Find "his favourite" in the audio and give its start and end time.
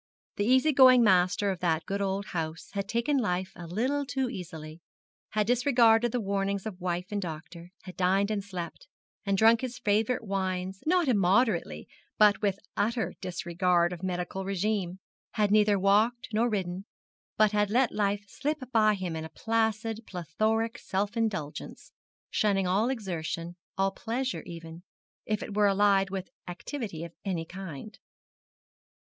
9.61-10.23